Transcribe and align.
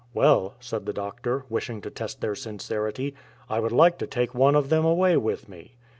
"Well," 0.15 0.55
said 0.59 0.87
the 0.87 0.93
doctor, 0.97 1.45
wishing 1.47 1.79
to 1.81 1.91
test 1.91 2.21
their 2.21 2.33
sincerity," 2.33 3.13
I 3.51 3.59
would 3.59 3.71
like 3.71 3.99
to 3.99 4.07
take 4.07 4.33
one 4.33 4.55
of 4.55 4.69
them 4.69 4.83
away 4.83 5.15
with 5.15 5.47
me." 5.47 5.75